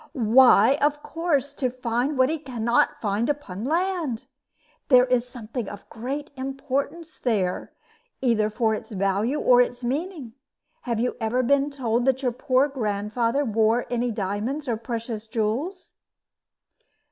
[0.13, 4.25] "Why, of course, to find what he can not find upon land.
[4.87, 7.71] There is something of great importance there,
[8.19, 10.33] either for its value or its meaning.
[10.89, 15.93] Have you ever been told that your poor grandfather wore any diamonds or precious jewels?"